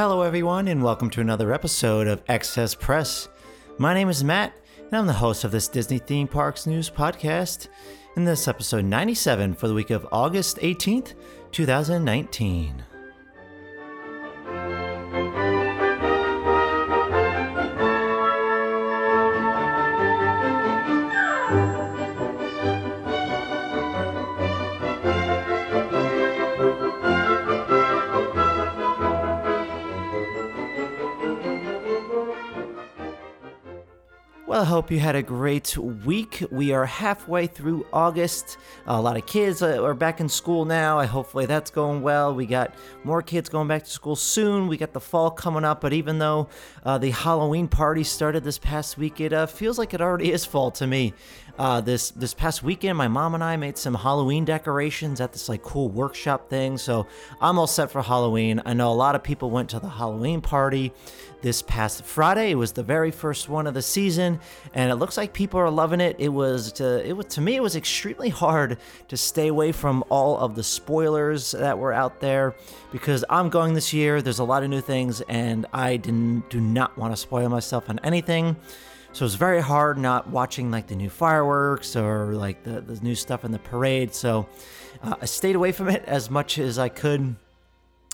[0.00, 3.28] Hello, everyone, and welcome to another episode of Excess Press.
[3.76, 7.68] My name is Matt, and I'm the host of this Disney Theme Parks News podcast.
[8.16, 11.12] In this episode 97 for the week of August 18th,
[11.52, 12.82] 2019.
[34.80, 36.42] Hope you had a great week.
[36.50, 38.56] We are halfway through August.
[38.86, 41.04] A lot of kids are back in school now.
[41.06, 42.34] Hopefully that's going well.
[42.34, 42.74] We got
[43.04, 44.68] more kids going back to school soon.
[44.68, 46.48] We got the fall coming up, but even though
[46.82, 50.46] uh, the Halloween party started this past week, it uh, feels like it already is
[50.46, 51.12] fall to me.
[51.58, 55.48] Uh, this this past weekend, my mom and I made some Halloween decorations at this
[55.48, 56.78] like cool workshop thing.
[56.78, 57.06] So
[57.40, 58.62] I'm all set for Halloween.
[58.64, 60.92] I know a lot of people went to the Halloween party
[61.42, 62.50] this past Friday.
[62.50, 64.40] It was the very first one of the season,
[64.74, 66.16] and it looks like people are loving it.
[66.18, 68.78] It was to, it was to me it was extremely hard
[69.08, 72.54] to stay away from all of the spoilers that were out there
[72.92, 74.22] because I'm going this year.
[74.22, 77.88] There's a lot of new things, and I didn't do not want to spoil myself
[77.88, 78.56] on anything.
[79.12, 83.14] So it's very hard not watching like the new fireworks or like the, the new
[83.14, 84.14] stuff in the parade.
[84.14, 84.48] So
[85.02, 87.36] uh, I stayed away from it as much as I could.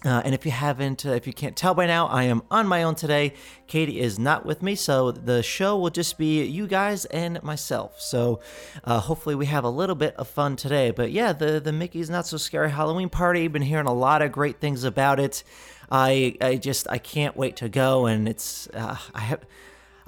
[0.05, 2.67] Uh, and if you haven't, uh, if you can't tell by now, I am on
[2.67, 3.35] my own today.
[3.67, 8.01] Katie is not with me, so the show will just be you guys and myself.
[8.01, 8.41] So
[8.85, 10.91] uh, hopefully we have a little bit of fun today.
[10.91, 13.49] But yeah, the the Mickey's Not So Scary Halloween Party.
[13.49, 15.43] Been hearing a lot of great things about it.
[15.91, 19.45] I I just I can't wait to go, and it's uh, I have.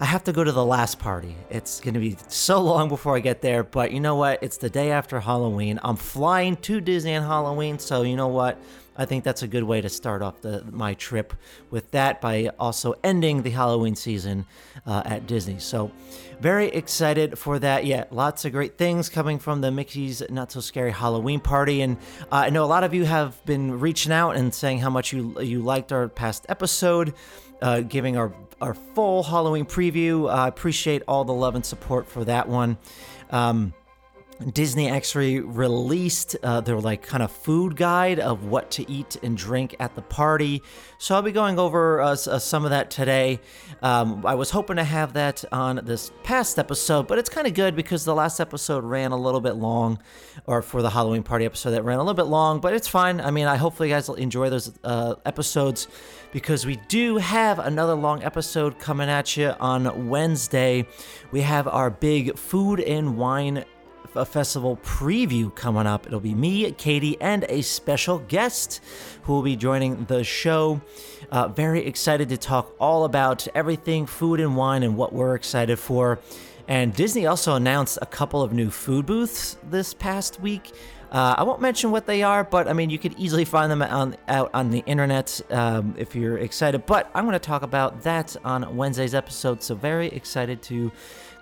[0.01, 1.35] I have to go to the last party.
[1.51, 4.41] It's going to be so long before I get there, but you know what?
[4.45, 5.81] It's the day after Halloween.
[5.83, 8.61] I'm flying to Disney on Halloween, so you know what?
[8.97, 11.35] I think that's a good way to start off the, my trip
[11.71, 14.47] with that by also ending the Halloween season
[14.87, 15.59] uh, at Disney.
[15.59, 15.91] So,
[16.41, 17.85] very excited for that.
[17.85, 21.97] Yeah, lots of great things coming from the Mickey's Not So Scary Halloween party, and
[22.31, 25.13] uh, I know a lot of you have been reaching out and saying how much
[25.13, 27.15] you you liked our past episode,
[27.63, 30.31] uh, giving our our full Halloween preview.
[30.31, 32.79] I appreciate all the love and support for that one.
[33.31, 33.75] Um,
[34.53, 39.37] Disney actually released uh, their like kind of food guide of what to eat and
[39.37, 40.63] drink at the party.
[40.99, 43.41] So I'll be going over uh, uh, some of that today.
[43.83, 47.55] Um, I was hoping to have that on this past episode, but it's kind of
[47.55, 49.99] good because the last episode ran a little bit long,
[50.47, 53.21] or for the Halloween party episode that ran a little bit long, but it's fine.
[53.21, 55.89] I mean, I hopefully you guys will enjoy those uh, episodes
[56.33, 60.87] because we do have another long episode coming at you on Wednesday.
[61.33, 63.65] We have our big food and wine
[64.15, 66.07] a festival preview coming up.
[66.07, 68.81] It'll be me, Katie, and a special guest
[69.23, 70.81] who will be joining the show.
[71.31, 75.79] Uh, very excited to talk all about everything food and wine and what we're excited
[75.79, 76.19] for.
[76.67, 80.73] And Disney also announced a couple of new food booths this past week.
[81.11, 83.81] Uh, I won't mention what they are, but I mean, you could easily find them
[83.81, 86.85] on, out on the internet um, if you're excited.
[86.85, 89.63] But I'm going to talk about that on Wednesday's episode.
[89.63, 90.93] So, very excited to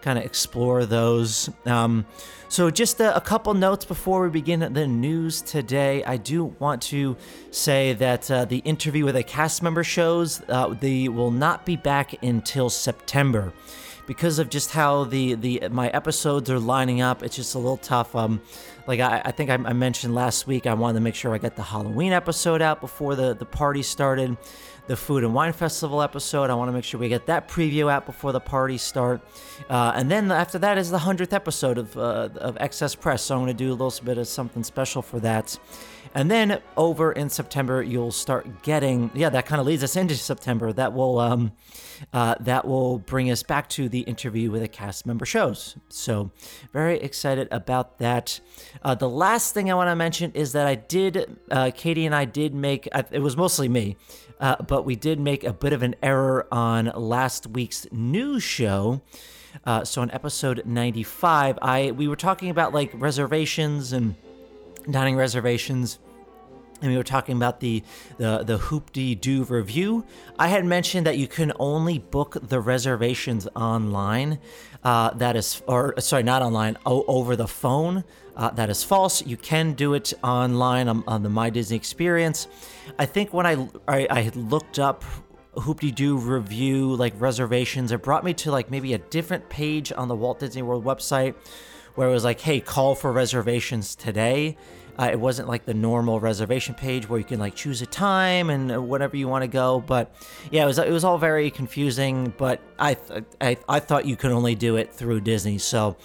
[0.06, 1.50] kind of explore those.
[1.64, 2.06] Um,
[2.48, 6.04] so, just a, a, couple notes before we begin the news today.
[6.04, 7.16] I do want to
[7.50, 11.74] say that uh, the interview with a cast member shows uh, they will not be
[11.74, 13.52] back until September
[14.06, 17.24] because of just how the the my episodes are lining up.
[17.24, 18.14] It's just a little tough.
[18.14, 18.40] Um,
[18.86, 21.38] like I, I think I, I mentioned last week, I wanted to make sure I
[21.38, 24.36] got the Halloween episode out before the the party started.
[24.86, 26.48] the Food and Wine Festival episode.
[26.48, 29.20] I want to make sure we get that preview out before the parties start.
[29.68, 33.22] Uh, and then after that is the 100th episode of, uh, of Excess Press.
[33.22, 35.58] So I'm going to do a little bit of something special for that.
[36.14, 40.14] And then over in September, you'll start getting, yeah, that kind of leads us into
[40.14, 40.72] September.
[40.72, 41.50] That will, um,
[42.12, 45.76] uh, that will bring us back to the interview with the cast member shows.
[45.88, 46.30] So
[46.72, 48.40] very excited about that.
[48.82, 52.14] Uh, the last thing I want to mention is that I did, uh, Katie and
[52.14, 53.96] I did make, it was mostly me,
[54.40, 59.00] uh, but we did make a bit of an error on last week's news show.
[59.64, 64.14] Uh, so on episode 95, I we were talking about like reservations and
[64.90, 65.98] dining reservations
[66.80, 67.82] and we were talking about the
[68.18, 70.04] the the Hoop-Dee-Doo Revue.
[70.38, 74.38] I had mentioned that you can only book the reservations online.
[74.82, 78.04] Uh, that is, or sorry, not online, o- over the phone.
[78.36, 79.24] Uh, that is false.
[79.26, 82.46] You can do it online on, on, the My Disney Experience.
[82.98, 85.02] I think when I I, I had looked up
[85.54, 90.14] Hoop-Dee-Doo Revue like reservations, it brought me to like maybe a different page on the
[90.14, 91.34] Walt Disney World website
[91.94, 94.56] where it was like, "Hey, call for reservations today."
[94.98, 98.50] Uh, it wasn't like the normal reservation page where you can like choose a time
[98.50, 99.80] and uh, whatever you want to go.
[99.86, 100.14] But
[100.50, 102.32] yeah, it was it was all very confusing.
[102.36, 105.58] But I th- I, I thought you could only do it through Disney.
[105.58, 105.96] So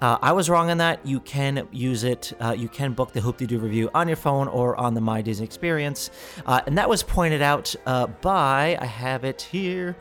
[0.00, 1.04] uh, I was wrong on that.
[1.06, 2.32] You can use it.
[2.40, 5.44] Uh, you can book the Hoop-Dee-Doo Revue on your phone or on the My Disney
[5.44, 6.10] Experience,
[6.46, 9.96] uh, and that was pointed out uh, by I have it here.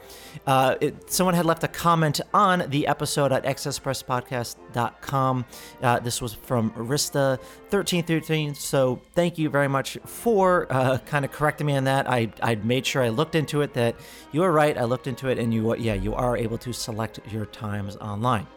[0.48, 5.46] Uh, it, someone had left a comment on the episode at excesspresspodcast.com.
[5.82, 8.56] Uh, this was from Rista thirteen thirteen.
[8.56, 10.68] So thank you very much for
[11.06, 12.10] kind of correcting me on that.
[12.10, 13.74] I I made sure I looked into it.
[13.74, 13.96] That
[14.32, 14.78] you were right.
[14.78, 18.48] I looked into it, and you yeah you are able to select your times online.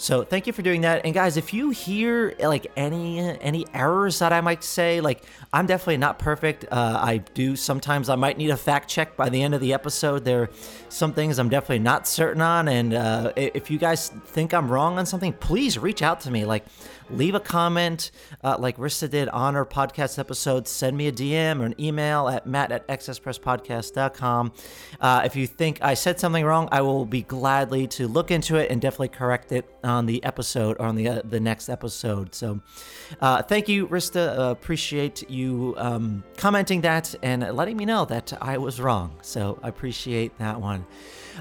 [0.00, 1.04] So thank you for doing that.
[1.04, 5.66] And guys, if you hear like any any errors that I might say, like I'm
[5.66, 6.64] definitely not perfect.
[6.70, 9.74] Uh, I do sometimes I might need a fact check by the end of the
[9.74, 10.24] episode.
[10.24, 10.50] There are
[10.88, 15.00] some things I'm definitely not certain on, and uh, if you guys think I'm wrong
[15.00, 16.44] on something, please reach out to me.
[16.44, 16.64] Like
[17.10, 18.10] leave a comment
[18.42, 20.68] uh, like Rista did on our podcast episode.
[20.68, 24.52] Send me a DM or an email at matt at excesspresspodcast.com.
[25.00, 28.56] Uh, if you think I said something wrong, I will be gladly to look into
[28.56, 32.34] it and definitely correct it on the episode or on the uh, the next episode.
[32.34, 32.60] So
[33.20, 34.50] uh, thank you, Rista.
[34.50, 39.18] Appreciate you um, commenting that and letting me know that I was wrong.
[39.22, 40.86] So I appreciate that one.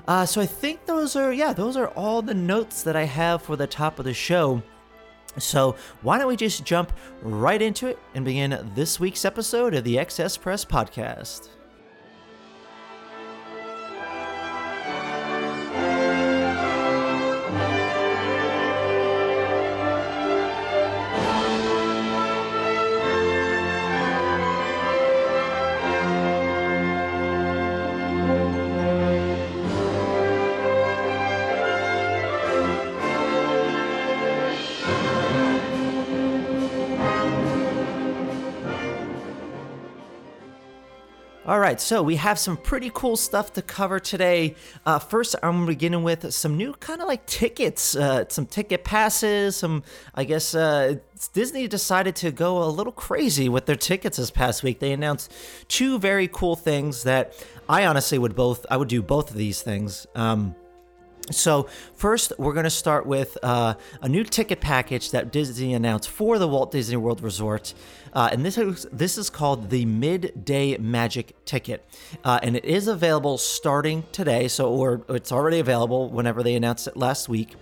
[0.07, 3.41] Uh, so I think those are yeah those are all the notes that I have
[3.41, 4.61] for the top of the show.
[5.38, 6.92] So, why don't we just jump
[7.22, 11.50] right into it and begin this week's episode of the XS Press Podcast?
[41.67, 44.55] Right, so we have some pretty cool stuff to cover today.
[44.85, 49.57] Uh, first, I'm beginning with some new kind of like tickets, uh, some ticket passes,
[49.57, 49.83] some,
[50.15, 50.95] I guess, uh,
[51.33, 54.79] Disney decided to go a little crazy with their tickets this past week.
[54.79, 55.33] They announced
[55.67, 57.33] two very cool things that
[57.67, 60.07] I honestly would both, I would do both of these things.
[60.15, 60.55] Um,
[61.31, 66.10] so, first, we're going to start with uh, a new ticket package that Disney announced
[66.10, 67.74] for the Walt Disney World Resort.
[68.13, 71.86] Uh, and this is, this is called the Midday Magic Ticket.
[72.24, 74.48] Uh, and it is available starting today.
[74.48, 77.55] So, or it's already available whenever they announced it last week.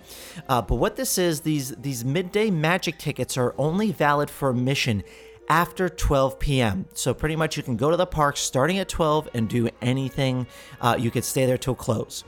[0.48, 5.02] Uh, but what this is, these, these Midday Magic tickets are only valid for admission
[5.48, 6.86] after 12 p.m.
[6.94, 10.46] So pretty much you can go to the park starting at 12 and do anything.
[10.80, 12.24] Uh, you could stay there till close.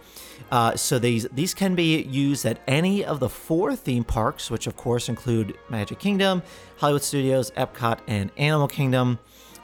[0.50, 4.66] Uh, so these these can be used at any of the four theme parks, which
[4.66, 6.42] of course include Magic Kingdom,
[6.78, 9.18] Hollywood Studios, Epcot, and Animal Kingdom.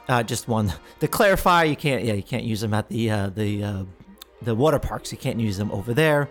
[0.07, 3.29] Uh, just one to clarify, you can't yeah you can't use them at the uh,
[3.29, 3.83] the uh,
[4.41, 5.11] the water parks.
[5.11, 6.29] You can't use them over there.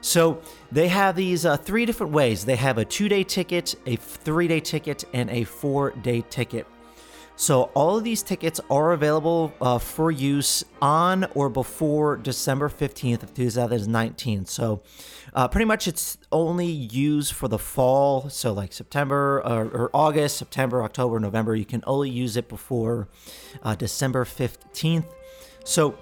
[0.00, 0.40] So
[0.70, 2.44] they have these uh, three different ways.
[2.44, 6.66] They have a two-day ticket, a three-day ticket, and a four-day ticket.
[7.40, 13.22] So all of these tickets are available uh, for use on or before December 15th
[13.22, 14.46] of 2019.
[14.46, 14.82] So
[15.34, 18.28] uh, pretty much it's only used for the fall.
[18.28, 21.54] So like September or, or August, September, October, November.
[21.54, 23.06] You can only use it before
[23.62, 25.06] uh, December 15th.
[25.64, 25.96] So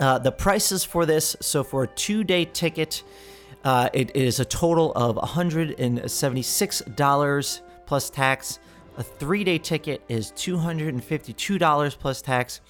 [0.00, 3.04] uh, the prices for this, so for a two-day ticket,
[3.64, 8.58] uh, it is a total of $176 plus tax.
[8.96, 12.60] A three day ticket is $252 plus tax,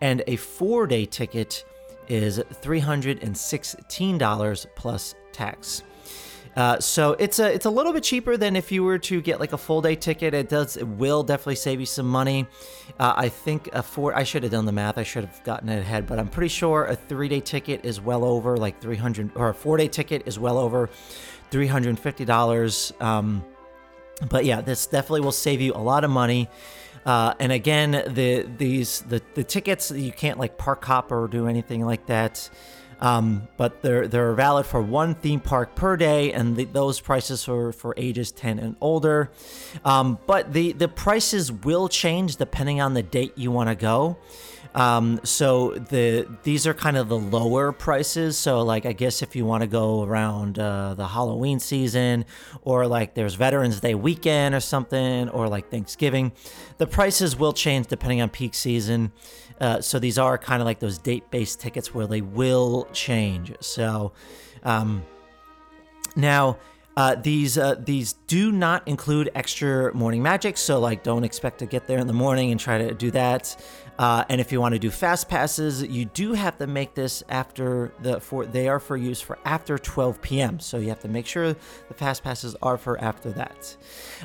[0.00, 1.66] and a four day ticket
[2.08, 5.82] is $316 plus tax.
[6.58, 9.38] Uh, so it's a it's a little bit cheaper than if you were to get
[9.38, 10.34] like a full day ticket.
[10.34, 12.48] It does it will definitely save you some money.
[12.98, 14.98] Uh, I think a four I should have done the math.
[14.98, 18.00] I should have gotten it ahead, but I'm pretty sure a three day ticket is
[18.00, 20.90] well over like 300 or a four day ticket is well over
[21.52, 22.92] 350 dollars.
[22.98, 23.44] Um,
[24.28, 26.48] but yeah, this definitely will save you a lot of money.
[27.06, 31.46] Uh, and again, the these the the tickets you can't like park hop or do
[31.46, 32.50] anything like that.
[33.00, 37.48] Um, but they're they're valid for one theme park per day, and the, those prices
[37.48, 39.30] are for ages 10 and older.
[39.84, 44.16] Um, but the the prices will change depending on the date you want to go.
[44.78, 48.38] Um, so the these are kind of the lower prices.
[48.38, 52.24] So like I guess if you want to go around uh, the Halloween season,
[52.62, 56.30] or like there's Veterans Day weekend or something, or like Thanksgiving,
[56.76, 59.10] the prices will change depending on peak season.
[59.60, 63.52] Uh, so these are kind of like those date-based tickets where they will change.
[63.60, 64.12] So
[64.62, 65.02] um,
[66.14, 66.58] now.
[66.96, 71.66] Uh, these uh, these do not include extra morning magic, so like don't expect to
[71.66, 73.56] get there in the morning and try to do that.
[73.98, 77.22] Uh, and if you want to do fast passes, you do have to make this
[77.28, 80.60] after the for they are for use for after 12 p.m.
[80.60, 83.76] So you have to make sure the fast passes are for after that.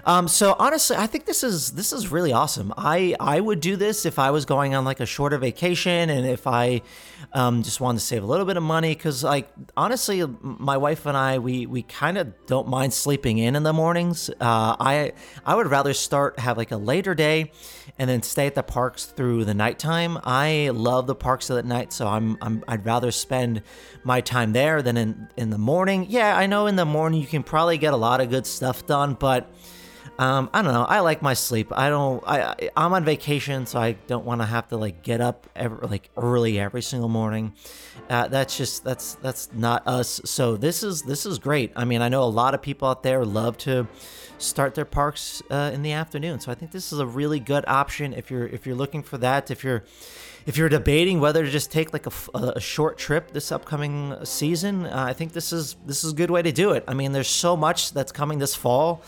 [0.06, 2.72] Um, so honestly, I think this is this is really awesome.
[2.78, 6.28] I I would do this if I was going on like a shorter vacation and
[6.28, 6.82] if I
[7.34, 11.08] um, just wanted to save a little bit of money because like honestly, my wife
[11.08, 14.30] and I we we kind of don't mind sleeping in in the mornings.
[14.30, 15.14] Uh, I
[15.46, 17.52] I would rather start have like a later day
[17.98, 20.20] and then stay at the parks through the nighttime.
[20.26, 23.62] I love the parks at night, so I'm, I'm I'd rather spend
[24.04, 26.06] my time there than in in the morning.
[26.10, 28.86] Yeah, I know in the morning you can probably get a lot of good stuff
[28.86, 29.50] done, but
[30.20, 30.84] um, I don't know.
[30.84, 31.72] I like my sleep.
[31.72, 32.24] I don't.
[32.28, 35.88] I I'm on vacation, so I don't want to have to like get up every,
[35.88, 37.54] like early every single morning.
[38.10, 40.22] Uh, that's just that's that's not us.
[40.26, 41.72] So this is this is great.
[41.76, 43.88] I mean, I know a lot of people out there love to
[44.38, 46.40] start their parks uh, in the afternoon.
[46.40, 49.18] So I think this is a really good option if you're if you're looking for
[49.18, 49.50] that.
[49.50, 49.84] If you're
[50.46, 54.86] if you're debating whether to just take like a, a short trip this upcoming season,
[54.86, 56.84] uh, I think this is this is a good way to do it.
[56.88, 59.02] I mean, there's so much that's coming this fall.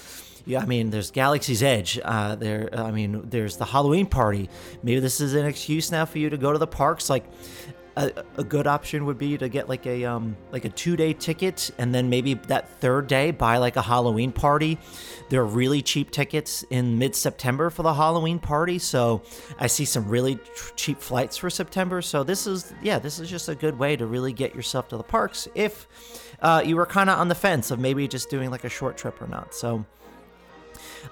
[0.46, 2.00] Yeah, I mean, there's Galaxy's Edge.
[2.04, 4.50] Uh, there, I mean, there's the Halloween party.
[4.84, 7.10] Maybe this is an excuse now for you to go to the parks.
[7.10, 7.26] Like,
[7.98, 11.14] a, a, good option would be to get like a um like a two day
[11.14, 14.78] ticket and then maybe that third day buy like a Halloween party.
[15.30, 19.24] There are really cheap tickets in mid September for the Halloween party, so
[19.60, 22.02] I see some really tr- cheap flights for September.
[22.02, 24.98] So this is yeah, this is just a good way to really get yourself to
[24.98, 25.88] the parks if
[26.42, 28.98] uh, you were kind of on the fence of maybe just doing like a short
[28.98, 29.54] trip or not.
[29.56, 29.86] So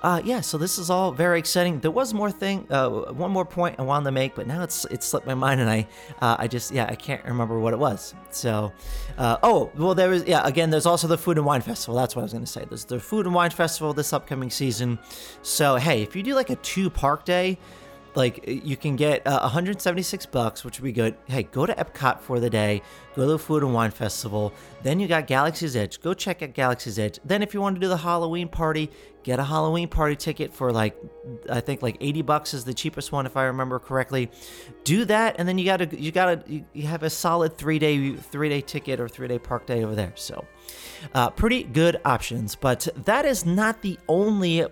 [0.01, 1.79] uh, yeah, so this is all very exciting.
[1.79, 4.85] There was more thing, uh, one more point I wanted to make, but now it's
[4.85, 5.87] it slipped my mind, and I,
[6.21, 8.13] uh, I just yeah, I can't remember what it was.
[8.31, 8.73] So,
[9.17, 10.45] uh, oh well, there was yeah.
[10.45, 11.95] Again, there's also the Food and Wine Festival.
[11.95, 12.65] That's what I was going to say.
[12.65, 14.99] There's the Food and Wine Festival this upcoming season.
[15.41, 17.57] So hey, if you do like a two park day,
[18.15, 21.15] like you can get uh, 176 bucks which would be good.
[21.25, 22.81] Hey go to epcot for the day
[23.15, 26.53] go to the food and wine festival then you got galaxy's edge go check out
[26.53, 27.19] galaxy's edge.
[27.25, 28.89] Then if you want to do the halloween party
[29.23, 30.97] get a halloween party ticket for like
[31.49, 34.29] i think like 80 bucks is the cheapest one if i remember correctly.
[34.83, 36.43] Do that and then you gotta you gotta
[36.73, 39.95] you have a solid three day three day ticket or three day park day over
[39.95, 40.13] there.
[40.15, 40.45] So
[41.13, 42.55] uh, pretty good options.
[42.55, 44.65] But that is not the only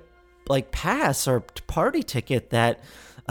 [0.48, 2.82] like pass or party ticket that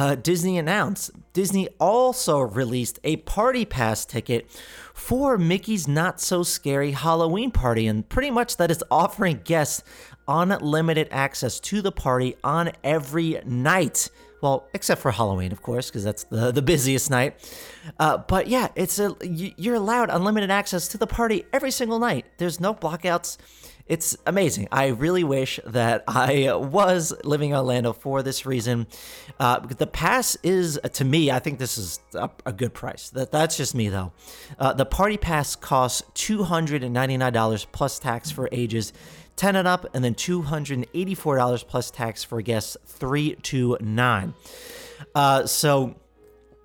[0.01, 4.51] uh, Disney announced Disney also released a party pass ticket
[4.95, 9.83] for Mickey's Not So Scary Halloween Party, and pretty much that is offering guests
[10.27, 14.09] unlimited access to the party on every night.
[14.41, 17.35] Well, except for Halloween, of course, because that's the, the busiest night.
[17.99, 22.27] Uh, but yeah, it's a you're allowed unlimited access to the party every single night.
[22.39, 23.37] There's no blockouts
[23.91, 24.69] it's amazing.
[24.71, 28.87] I really wish that I was living in Orlando for this reason.
[29.41, 33.11] Uh, the pass is, to me, I think this is a, a good price.
[33.11, 34.13] That that's just me though.
[34.61, 38.93] Uh, the party pass costs two hundred and ninety nine dollars plus tax for ages.
[39.41, 44.35] 10 and up, and then $284 plus tax for guests 3 to 9.
[45.15, 45.95] Uh, so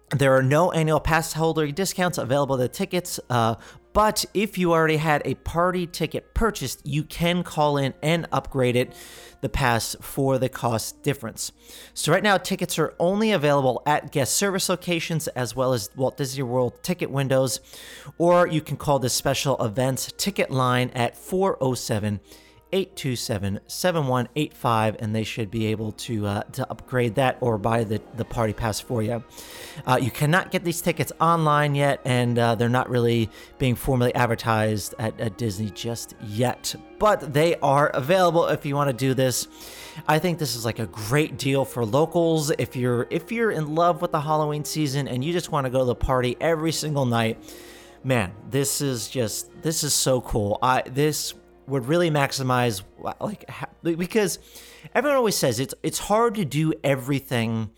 [0.10, 3.56] there are no annual pass holder discounts available to the tickets, uh,
[3.94, 8.76] but if you already had a party ticket purchased, you can call in and upgrade
[8.76, 8.92] it,
[9.40, 11.54] the pass for the cost difference.
[11.94, 16.18] So, right now, tickets are only available at guest service locations as well as Walt
[16.18, 17.62] Disney World ticket windows,
[18.18, 22.20] or you can call the special events ticket line at 407
[22.76, 28.02] 827 7185, and they should be able to uh, to upgrade that or buy the,
[28.18, 29.24] the party pass for you.
[29.88, 33.30] Uh, you cannot get these tickets online yet, and uh, they're not really
[33.60, 38.90] being formally advertised at, at Disney just yet, but they are available if you want
[38.90, 39.48] to do this.
[40.06, 43.74] I think this is like a great deal for locals if you're if you're in
[43.74, 46.74] love with the Halloween season and you just want to go to the party every
[46.74, 47.42] single night.
[48.04, 50.60] Man, this is just this is so cool.
[50.62, 51.34] I this
[51.68, 52.84] would really maximize
[53.20, 53.50] like
[53.84, 54.40] because
[54.94, 57.72] everyone always says it's it's hard to do everything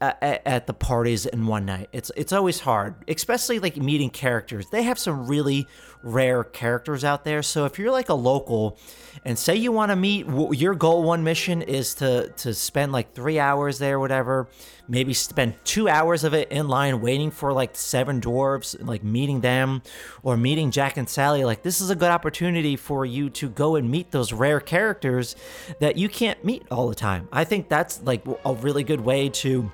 [0.00, 1.88] at, at, the parties in one night.
[1.92, 4.70] It's it's always hard, especially like meeting characters.
[4.70, 5.66] They have some really
[6.02, 7.42] rare characters out there.
[7.42, 8.78] So if you're like a local,
[9.24, 13.12] and say you want to meet, your goal one mission is to to spend like
[13.14, 14.48] three hours there, whatever.
[14.88, 19.40] Maybe spend two hours of it in line waiting for like seven dwarves, like meeting
[19.40, 19.82] them,
[20.22, 21.44] or meeting Jack and Sally.
[21.44, 25.36] Like this is a good opportunity for you to go and meet those rare characters
[25.80, 27.28] that you can't meet all the time.
[27.30, 29.70] I think that's like a really good way to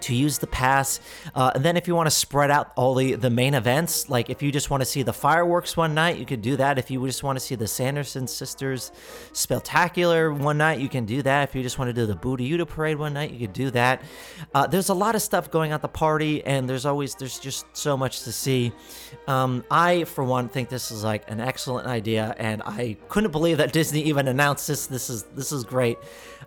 [0.00, 1.00] to use the pass.
[1.34, 4.30] Uh, and then if you want to spread out all the, the main events, like
[4.30, 6.78] if you just want to see the fireworks one night, you could do that.
[6.78, 8.92] If you just want to see the Sanderson sisters
[9.32, 11.48] spectacular one night, you can do that.
[11.48, 14.02] If you just want to do the Boo-to-You parade one night, you could do that.
[14.54, 17.66] Uh, there's a lot of stuff going at the party, and there's always there's just
[17.76, 18.72] so much to see.
[19.26, 23.58] Um, I, for one, think this is like an excellent idea, and I couldn't believe
[23.58, 24.86] that Disney even announced this.
[24.86, 25.98] This is this is great.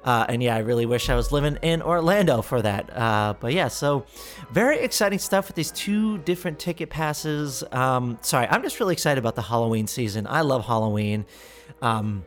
[0.03, 2.95] Uh, and yeah, I really wish I was living in Orlando for that.
[2.95, 4.05] Uh, but yeah, so
[4.51, 7.63] very exciting stuff with these two different ticket passes.
[7.71, 10.25] Um, sorry, I'm just really excited about the Halloween season.
[10.27, 11.25] I love Halloween.
[11.81, 12.25] Um,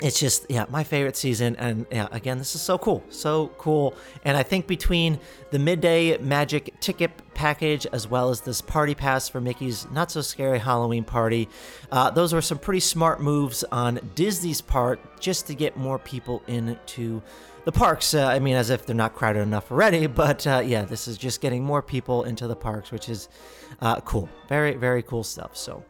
[0.00, 3.94] it's just yeah my favorite season and yeah again this is so cool so cool.
[4.24, 5.18] And i think between
[5.50, 10.20] the midday magic ticket package as well as this party pass for mickey's not so
[10.20, 11.48] scary halloween party
[11.90, 16.42] uh, those were some pretty smart moves on disney's part just to get more people
[16.46, 17.22] into
[17.64, 18.14] the parks.
[18.14, 21.18] Uh, I mean, as if they're not crowded enough already, but uh, yeah, this is
[21.18, 23.28] just getting more people into the parks, which is
[23.80, 24.28] uh, cool.
[24.48, 25.56] Very, very cool stuff.
[25.56, 25.84] So,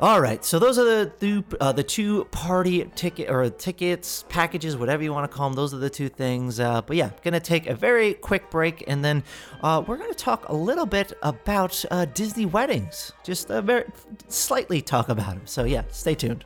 [0.00, 4.76] all right, so those are the two, uh, the two party ticket or tickets, packages,
[4.76, 5.56] whatever you want to call them.
[5.56, 6.60] Those are the two things.
[6.60, 9.24] Uh, but yeah, gonna take a very quick break, and then
[9.62, 13.84] uh, we're gonna talk a little bit about Disney weddings, just very
[14.28, 15.42] slightly talk about them.
[15.44, 16.44] So yeah, stay tuned.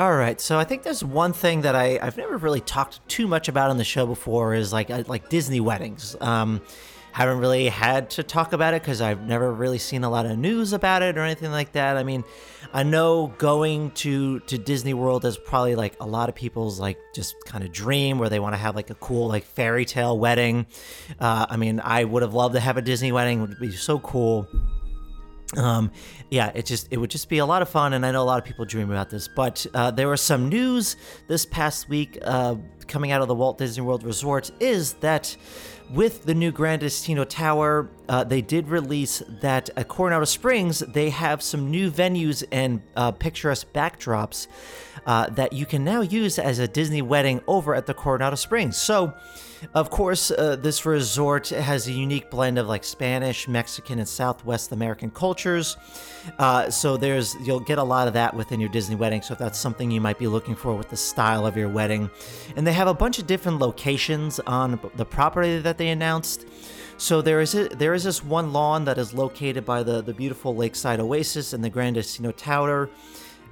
[0.00, 3.28] All right, so I think there's one thing that I, I've never really talked too
[3.28, 6.16] much about on the show before is like uh, like Disney weddings.
[6.22, 6.62] Um,
[7.12, 10.38] haven't really had to talk about it because I've never really seen a lot of
[10.38, 11.98] news about it or anything like that.
[11.98, 12.24] I mean,
[12.72, 16.96] I know going to to Disney World is probably like a lot of people's like
[17.14, 20.18] just kind of dream where they want to have like a cool like fairy tale
[20.18, 20.64] wedding.
[21.18, 23.72] Uh, I mean, I would have loved to have a Disney wedding; it would be
[23.72, 24.48] so cool
[25.56, 25.90] um,
[26.30, 28.24] yeah, it just it would just be a lot of fun, and I know a
[28.24, 29.28] lot of people dream about this.
[29.28, 33.58] But uh, there was some news this past week uh, coming out of the Walt
[33.58, 35.36] Disney World Resort is that
[35.92, 41.10] with the new Grand Destino Tower, uh, they did release that at Coronado Springs they
[41.10, 44.46] have some new venues and uh, picturesque backdrops
[45.06, 48.76] uh, that you can now use as a Disney wedding over at the Coronado Springs.
[48.76, 49.14] So.
[49.74, 54.72] Of course, uh, this resort has a unique blend of like Spanish, Mexican, and Southwest
[54.72, 55.76] American cultures.
[56.38, 59.20] Uh, so there's you'll get a lot of that within your Disney wedding.
[59.20, 62.10] So if that's something you might be looking for with the style of your wedding,
[62.56, 66.46] and they have a bunch of different locations on the property that they announced.
[66.96, 70.14] So there is a, there is this one lawn that is located by the the
[70.14, 72.90] beautiful lakeside oasis and the Grand Destino Tower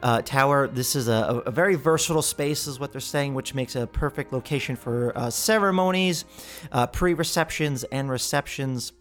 [0.03, 0.69] uh, tower.
[0.69, 4.33] This is a, a, very versatile space, is what they're saying, which makes a perfect
[4.33, 6.25] location for uh, ceremonies,
[6.73, 8.93] uh, pre receptions, and receptions.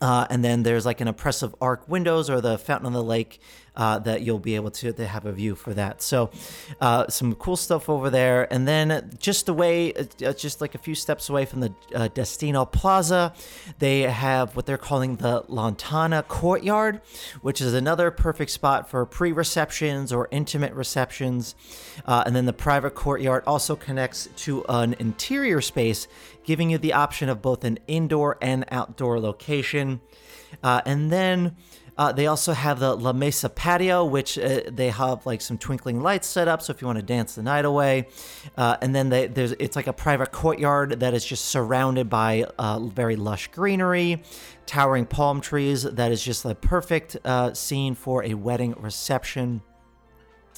[0.00, 3.40] Uh, and then there's like an impressive arc windows or the fountain on the lake
[3.80, 6.02] uh, that you'll be able to, to have a view for that.
[6.02, 6.30] So,
[6.82, 8.46] uh, some cool stuff over there.
[8.52, 12.66] And then just away, uh, just like a few steps away from the uh, Destino
[12.66, 13.32] Plaza,
[13.78, 17.00] they have what they're calling the Lantana Courtyard,
[17.40, 21.54] which is another perfect spot for pre receptions or intimate receptions.
[22.04, 26.06] Uh, and then the private courtyard also connects to an interior space,
[26.44, 30.02] giving you the option of both an indoor and outdoor location.
[30.62, 31.56] Uh, and then
[32.00, 36.00] Uh, they also have the La Mesa patio, which uh, they have like some twinkling
[36.00, 36.62] lights set up.
[36.62, 38.08] So if you want to dance the night away,
[38.56, 42.46] uh, and then they, there's it's like a private courtyard that is just surrounded by
[42.58, 44.22] uh, very lush greenery,
[44.64, 45.82] towering palm trees.
[45.82, 49.60] That is just the perfect uh, scene for a wedding reception.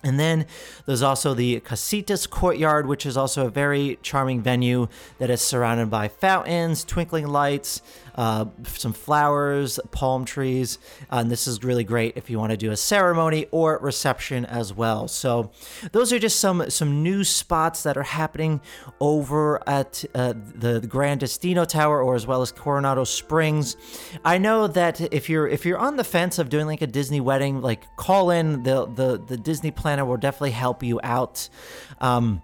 [0.05, 0.47] And then
[0.87, 5.91] there's also the Casitas Courtyard, which is also a very charming venue that is surrounded
[5.91, 7.83] by fountains, twinkling lights,
[8.15, 10.79] uh, some flowers, palm trees.
[11.11, 14.45] Uh, and this is really great if you want to do a ceremony or reception
[14.47, 15.09] as well.
[15.09, 15.51] So
[15.93, 18.61] those are just some some new spots that are happening
[19.01, 23.77] over at uh, the, the Grand Destino Tower or as well as Coronado Springs.
[24.25, 27.21] I know that if you're if you're on the fence of doing like a Disney
[27.21, 31.49] wedding, like call in the the the Disney planner will definitely help you out.
[32.01, 32.43] Um,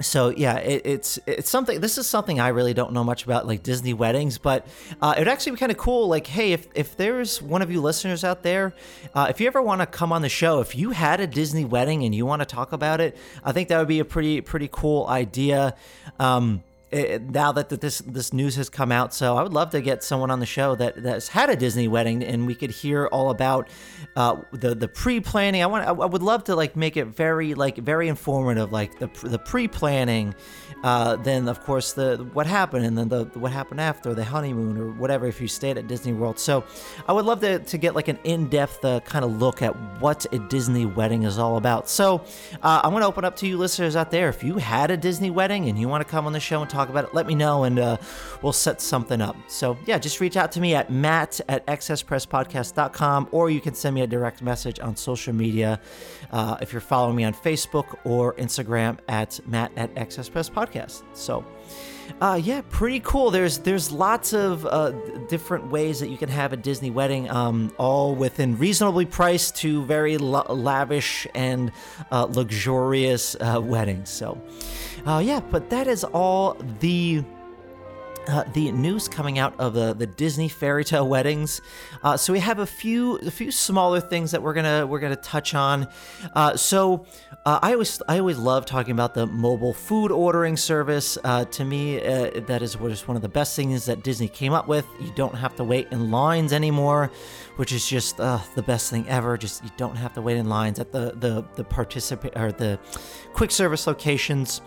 [0.00, 1.80] so yeah, it, it's it's something.
[1.80, 4.38] This is something I really don't know much about, like Disney weddings.
[4.38, 4.66] But
[5.00, 6.08] uh, it would actually be kind of cool.
[6.08, 8.74] Like, hey, if if there's one of you listeners out there,
[9.14, 11.64] uh, if you ever want to come on the show, if you had a Disney
[11.64, 14.40] wedding and you want to talk about it, I think that would be a pretty
[14.40, 15.74] pretty cool idea.
[16.18, 19.80] Um, it, now that this this news has come out, so I would love to
[19.80, 23.06] get someone on the show that that's had a Disney wedding, and we could hear
[23.06, 23.68] all about
[24.16, 25.62] uh, the the pre planning.
[25.62, 29.08] I want I would love to like make it very like very informative, like the
[29.22, 30.34] the pre planning
[30.84, 34.78] uh, then of course the what happened and then the what happened after the honeymoon
[34.78, 36.38] or whatever if you stayed at Disney World.
[36.38, 36.64] So
[37.08, 40.24] I would love to, to get like an in-depth uh, kind of look at what
[40.32, 41.88] a Disney wedding is all about.
[41.88, 42.24] So
[42.62, 44.28] I'm going to open up to you listeners out there.
[44.28, 46.70] If you had a Disney wedding and you want to come on the show and
[46.70, 47.96] talk about it, let me know and uh,
[48.42, 49.36] we'll set something up.
[49.48, 53.94] So yeah, just reach out to me at matt at excesspresspodcast.com or you can send
[53.94, 55.80] me a direct message on social media
[56.30, 61.02] uh, if you're following me on Facebook or Instagram at matt at excesspodcast podcast.
[61.14, 61.44] So,
[62.20, 63.30] uh, yeah, pretty cool.
[63.30, 64.90] There's there's lots of uh,
[65.28, 69.84] different ways that you can have a Disney wedding, um, all within reasonably priced to
[69.84, 71.70] very lavish and
[72.10, 74.10] uh, luxurious uh, weddings.
[74.10, 74.40] So,
[75.06, 77.22] uh, yeah, but that is all the
[78.28, 81.60] uh, the news coming out of the, the Disney fairy tale weddings.
[82.02, 85.16] Uh, so we have a few a few smaller things that we're gonna we're gonna
[85.16, 85.88] touch on.
[86.34, 87.06] Uh, so
[87.46, 91.16] uh, I always I always love talking about the mobile food ordering service.
[91.24, 94.52] Uh, to me, uh, that is just one of the best things that Disney came
[94.52, 94.86] up with.
[95.00, 97.10] You don't have to wait in lines anymore,
[97.56, 99.38] which is just the best thing ever.
[99.38, 102.78] Just you don't have to wait in lines at the the the participate or the
[103.32, 104.60] quick service locations.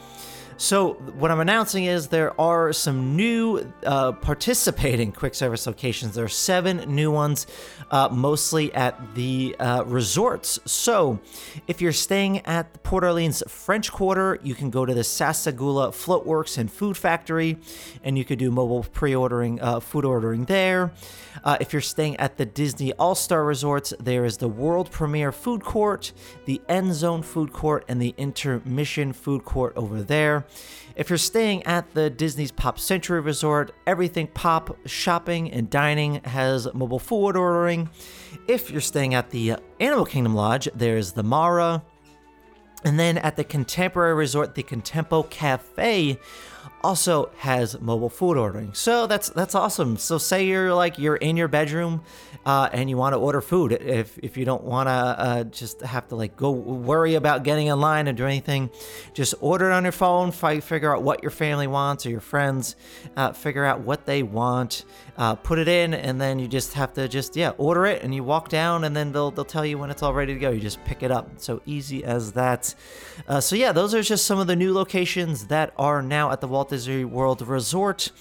[0.62, 6.13] So, what I'm announcing is there are some new uh, participating quick service locations.
[6.13, 7.47] There are seven new ones,
[7.89, 10.60] uh, mostly at the uh, resorts.
[10.65, 11.19] So,
[11.65, 15.89] if you're staying at the Port Orleans French Quarter, you can go to the Sassagoula
[15.89, 17.58] Floatworks and Food Factory,
[18.04, 20.91] and you could do mobile pre-ordering, uh, food ordering there.
[21.43, 25.32] Uh, if you're staying at the Disney All Star Resorts, there is the World Premiere
[25.32, 26.12] Food Court,
[26.45, 30.45] the End Zone Food Court, and the Intermission Food Court over there.
[30.95, 36.67] If you're staying at the Disney's Pop Century Resort, everything pop shopping and dining has
[36.73, 37.89] mobile food ordering.
[38.47, 41.83] If you're staying at the Animal Kingdom Lodge, there's the Mara.
[42.83, 46.19] And then at the Contemporary Resort, the Contempo Cafe
[46.83, 48.73] also has mobile food ordering.
[48.73, 49.97] So that's that's awesome.
[49.97, 52.01] So say you're like you're in your bedroom
[52.45, 53.71] uh, and you want to order food.
[53.71, 57.67] If if you don't want to uh, just have to like go worry about getting
[57.67, 58.69] in line and do anything,
[59.13, 60.32] just order it on your phone.
[60.32, 62.75] Figure out what your family wants or your friends.
[63.15, 64.86] Uh, figure out what they want.
[65.17, 68.15] Uh, put it in, and then you just have to just yeah order it, and
[68.15, 70.49] you walk down, and then they'll they'll tell you when it's all ready to go.
[70.49, 71.30] You just pick it up.
[71.38, 72.73] So easy as that.
[73.27, 76.41] Uh, so yeah, those are just some of the new locations that are now at
[76.41, 78.12] the Walt Disney World Resort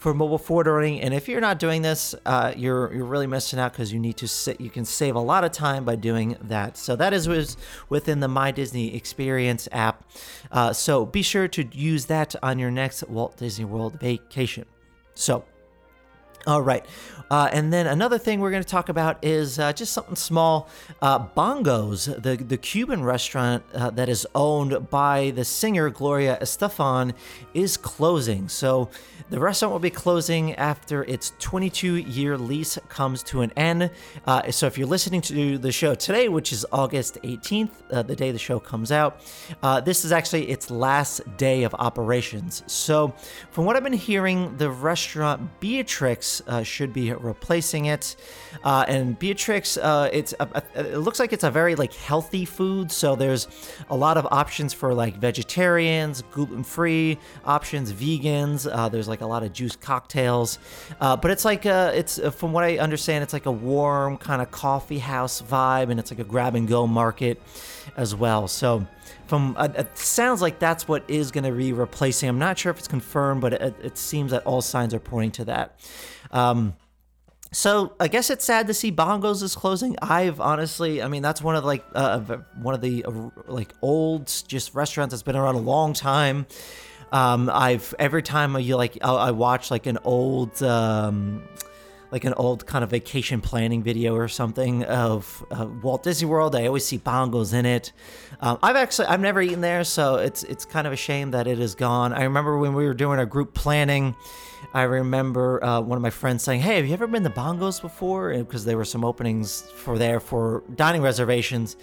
[0.00, 0.98] for mobile food ordering.
[1.02, 4.16] And if you're not doing this, uh, you're you're really missing out because you need
[4.16, 4.58] to sit.
[4.58, 6.78] You can save a lot of time by doing that.
[6.78, 7.28] So that is
[7.90, 10.10] within the My Disney Experience app.
[10.50, 14.64] Uh, so be sure to use that on your next Walt Disney World vacation.
[15.14, 15.44] So
[16.46, 16.84] all right.
[17.30, 20.68] Uh, and then another thing we're going to talk about is uh, just something small.
[21.00, 27.14] Uh, Bongos, the, the Cuban restaurant uh, that is owned by the singer Gloria Estefan,
[27.54, 28.48] is closing.
[28.48, 28.90] So
[29.28, 33.92] the restaurant will be closing after its 22 year lease comes to an end.
[34.26, 38.16] Uh, so if you're listening to the show today, which is August 18th, uh, the
[38.16, 39.20] day the show comes out,
[39.84, 42.64] this is actually its last day of operations.
[42.66, 43.14] So
[43.52, 48.16] from what I've been hearing, the restaurant Beatrix Uh, should be replacing it.
[48.62, 52.92] Uh, and Beatrix, uh, it's a, it looks like it's a very like healthy food.
[52.92, 53.48] So there's
[53.88, 58.68] a lot of options for like vegetarians, gluten free options, vegans.
[58.70, 60.58] Uh, there's like a lot of juice cocktails.
[61.00, 64.50] Uh, but it's like it's from what I understand, it's like a warm kind of
[64.50, 67.40] coffee house vibe, and it's like a grab and go market
[67.96, 68.48] as well.
[68.48, 68.86] So
[69.26, 72.28] from uh, it sounds like that's what is going to be replacing.
[72.28, 75.32] I'm not sure if it's confirmed, but it, it seems that all signs are pointing
[75.32, 75.80] to that.
[76.30, 76.74] Um,
[77.52, 79.96] so I guess it's sad to see Bongos is closing.
[80.00, 82.20] I've honestly, I mean, that's one of like uh,
[82.60, 86.46] one of the uh, like old just restaurants that's been around a long time.
[87.12, 90.62] Um, I've every time you like I, I watch like an old.
[90.62, 91.42] Um,
[92.10, 96.56] like an old kind of vacation planning video or something of uh, Walt Disney World.
[96.56, 97.92] I always see bongos in it.
[98.40, 101.46] Um, I've actually I've never eaten there, so it's it's kind of a shame that
[101.46, 102.12] it is gone.
[102.12, 104.14] I remember when we were doing our group planning.
[104.74, 107.80] I remember uh, one of my friends saying, "Hey, have you ever been to Bongos
[107.80, 111.76] before?" Because there were some openings for there for dining reservations.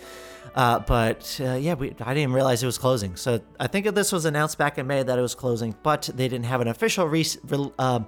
[0.56, 3.16] Uh, but uh, yeah, we, I didn't realize it was closing.
[3.16, 6.28] So I think this was announced back in May that it was closing, but they
[6.28, 8.00] didn't have an official re- re- uh,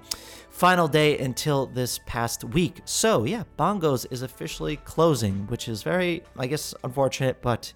[0.59, 2.81] final day until this past week.
[2.83, 7.71] So yeah, Bongos is officially closing, which is very, I guess, unfortunate, but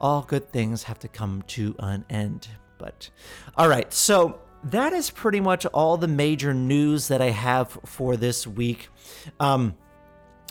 [0.00, 2.48] all good things have to come to an end.
[2.78, 3.10] But
[3.54, 8.16] all right, so that is pretty much all the major news that I have for
[8.16, 8.88] this week.
[9.38, 9.76] Um,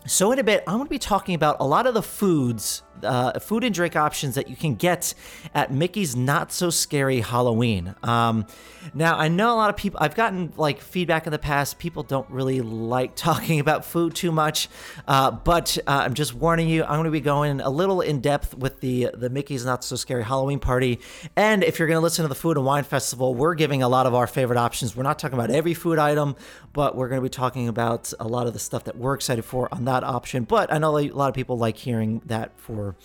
[0.06, 2.84] so in a bit, I'm going to be talking about a lot of the foods
[3.04, 5.14] uh, food and drink options that you can get
[5.54, 7.96] at Mickey's Not So Scary Halloween.
[8.04, 8.46] Um,
[8.94, 12.04] now, I know a lot of people, I've gotten like feedback in the past, people
[12.04, 14.70] don't really like talking about food too much,
[15.08, 18.22] uh, but uh, I'm just warning you, I'm going to be going a little in
[18.22, 21.00] depth with the, the Mickey's Not So Scary Halloween party.
[21.36, 23.90] And if you're going to listen to the Food and Wine Festival, we're giving a
[23.90, 24.96] lot of our favorite options.
[24.96, 26.36] We're not talking about every food item,
[26.74, 29.44] but we're going to be talking about a lot of the stuff that we're excited
[29.44, 30.44] for on that option.
[30.44, 32.96] But I know a lot of people like hearing that for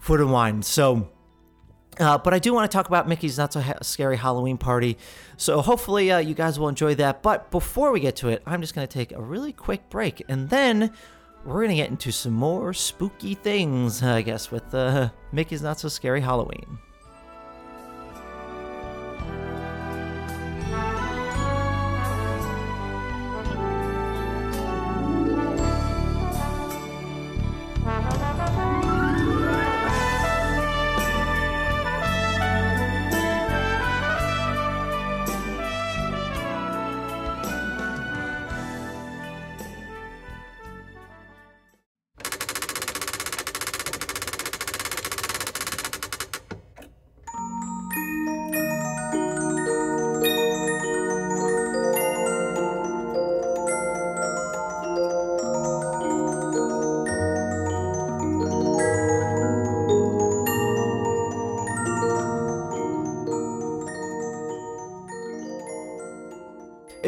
[0.00, 0.62] food and wine.
[0.62, 1.08] So,
[1.98, 4.98] uh, but I do want to talk about Mickey's Not So ha- Scary Halloween Party.
[5.36, 7.22] So hopefully uh, you guys will enjoy that.
[7.22, 10.22] But before we get to it, I'm just going to take a really quick break.
[10.28, 10.92] And then
[11.44, 15.78] we're going to get into some more spooky things, I guess, with uh, Mickey's Not
[15.78, 16.78] So Scary Halloween.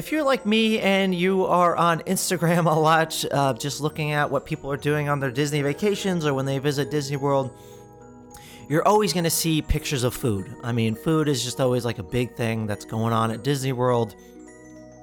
[0.09, 4.31] If you're like me and you are on Instagram a lot, uh, just looking at
[4.31, 7.55] what people are doing on their Disney vacations or when they visit Disney World,
[8.71, 10.57] you're always going to see pictures of food.
[10.65, 13.73] I mean, food is just always like a big thing that's going on at Disney
[13.73, 14.17] World.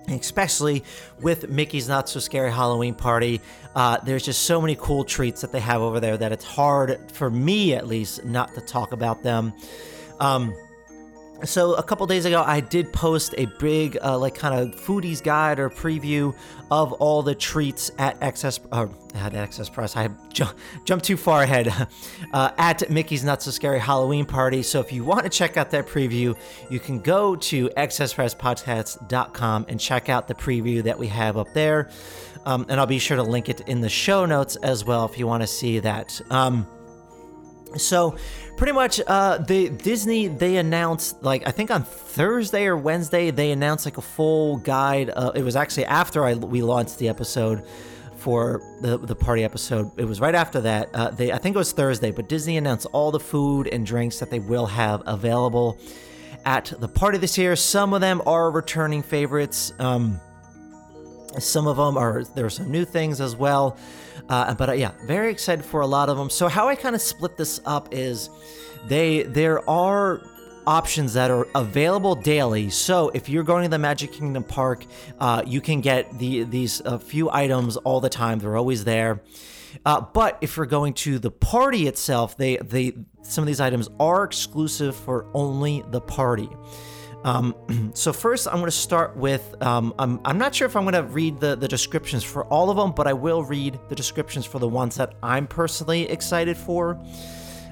[0.08, 0.84] Especially
[1.22, 3.42] with Mickey's Not So Scary Halloween Party.
[3.76, 7.12] Uh, there's just so many cool treats that they have over there that it's hard,
[7.12, 9.54] for me at least, not to talk about them.
[10.20, 10.56] Um,
[11.44, 15.22] so a couple days ago i did post a big uh, like kind of foodies
[15.22, 16.34] guide or preview
[16.72, 19.96] of all the treats at excess uh, at excess press.
[19.96, 20.46] I ju-
[20.84, 21.72] jumped too far ahead.
[22.34, 24.62] Uh, at mickey's not so scary halloween party.
[24.62, 26.36] So if you want to check out that preview
[26.70, 31.90] you can go to excesspresspodcast.com and check out the preview that we have up there.
[32.46, 35.18] Um, and i'll be sure to link it in the show notes as well if
[35.18, 36.20] you want to see that.
[36.30, 36.68] Um,
[37.78, 38.16] so
[38.58, 43.52] pretty much uh the disney they announced like i think on thursday or wednesday they
[43.52, 47.66] announced like a full guide uh, it was actually after i we launched the episode
[48.18, 49.92] for the the party episode.
[50.00, 52.88] It was right after that uh, they i think it was thursday but disney announced
[52.92, 55.78] all the food and drinks that they will have available
[56.46, 57.56] at the party this year.
[57.56, 60.20] Some of them are returning favorites um
[61.40, 63.78] some of them are there are some new things as well
[64.30, 66.30] uh, but uh, yeah, very excited for a lot of them.
[66.30, 68.30] So how I kind of split this up is
[68.88, 70.22] they there are
[70.68, 72.70] options that are available daily.
[72.70, 74.86] So if you're going to the Magic Kingdom Park,
[75.20, 78.40] uh, you can get the these a few items all the time.
[78.40, 79.22] They're always there.
[79.86, 83.90] Uh, but if you're going to the party itself, they they some of these items
[84.00, 86.50] are exclusive for only the party.
[87.26, 87.56] Um,
[87.96, 89.62] so first, I'm going to start with.
[89.62, 92.70] Um, I'm, I'm not sure if I'm going to read the, the descriptions for all
[92.70, 96.56] of them, but I will read the descriptions for the ones that I'm personally excited
[96.56, 96.98] for.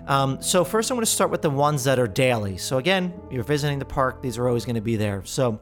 [0.08, 2.58] Um, so first, I'm going to start with the ones that are daily.
[2.58, 5.24] So again, you're visiting the park; these are always going to be there.
[5.24, 5.62] So.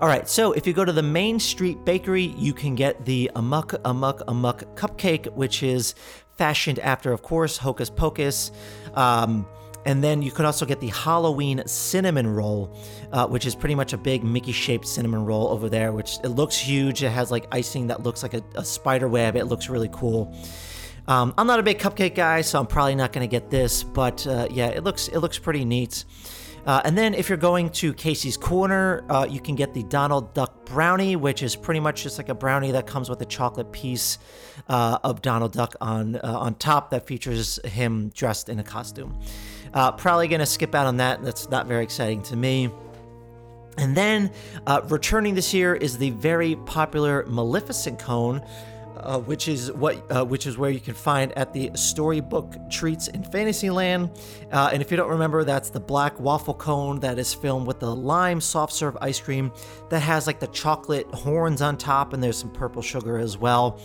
[0.00, 3.30] All right, so if you go to the Main Street Bakery, you can get the
[3.36, 5.94] Amok Amok Amok cupcake, which is
[6.36, 8.50] fashioned after, of course, Hocus Pocus.
[8.94, 9.46] Um,
[9.84, 12.76] and then you could also get the Halloween cinnamon roll,
[13.12, 16.28] uh, which is pretty much a big Mickey shaped cinnamon roll over there, which it
[16.28, 17.02] looks huge.
[17.02, 19.36] It has like icing that looks like a, a spider web.
[19.36, 20.34] It looks really cool.
[21.08, 23.82] Um, I'm not a big cupcake guy, so I'm probably not going to get this,
[23.82, 26.04] but uh, yeah, it looks it looks pretty neat.
[26.64, 30.32] Uh, and then if you're going to Casey's Corner, uh, you can get the Donald
[30.32, 33.72] Duck brownie, which is pretty much just like a brownie that comes with a chocolate
[33.72, 34.18] piece
[34.68, 39.18] uh, of Donald Duck on uh, on top that features him dressed in a costume.
[39.74, 41.22] Uh, probably gonna skip out on that.
[41.22, 42.70] That's not very exciting to me.
[43.78, 44.30] And then
[44.66, 48.42] uh, returning this year is the very popular Maleficent cone,
[48.98, 53.08] uh, which is what uh, which is where you can find at the Storybook Treats
[53.08, 54.10] in Fantasyland.
[54.52, 57.80] Uh, and if you don't remember, that's the black waffle cone that is filmed with
[57.80, 59.50] the lime soft serve ice cream
[59.88, 63.80] that has like the chocolate horns on top, and there's some purple sugar as well.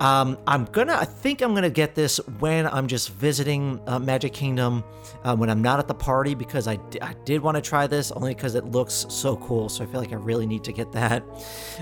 [0.00, 4.32] Um, I'm gonna, I think I'm gonna get this when I'm just visiting uh, Magic
[4.32, 4.82] Kingdom,
[5.24, 7.86] uh, when I'm not at the party, because I, d- I did want to try
[7.86, 9.68] this only because it looks so cool.
[9.68, 11.22] So I feel like I really need to get that.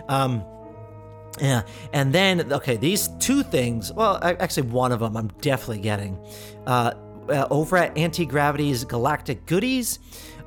[0.09, 0.45] Um,
[1.41, 3.93] yeah, and then okay, these two things.
[3.93, 6.19] Well, actually, one of them I'm definitely getting.
[6.67, 6.95] Uh,
[7.29, 9.99] uh, over at Auntie Gravity's Galactic Goodies,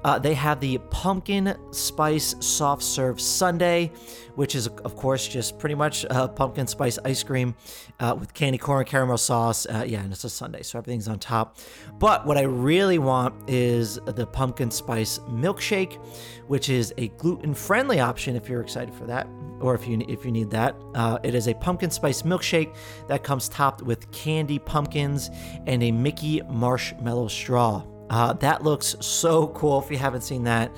[0.04, 3.88] uh, they have the pumpkin spice soft serve sundae,
[4.36, 7.56] which is, of course, just pretty much uh, pumpkin spice ice cream
[8.00, 9.66] uh, with candy corn caramel sauce.
[9.66, 11.58] Uh, yeah, and it's a sundae, so everything's on top.
[12.00, 16.00] But what I really want is the pumpkin spice milkshake,
[16.48, 19.28] which is a gluten-friendly option if you're excited for that,
[19.60, 20.76] or if you if you need that.
[20.96, 22.76] Uh, it is a pumpkin spice milkshake
[23.08, 25.30] that comes topped with candy pumpkins
[25.68, 27.84] and a Mickey marshmallow straw.
[28.12, 30.70] Uh, that looks so cool if you haven't seen that.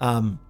[0.00, 0.40] Um,